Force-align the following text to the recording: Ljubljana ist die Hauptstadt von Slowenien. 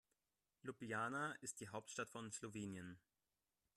Ljubljana 0.69 1.35
ist 1.41 1.59
die 1.59 1.67
Hauptstadt 1.69 2.09
von 2.09 2.31
Slowenien. 2.31 2.97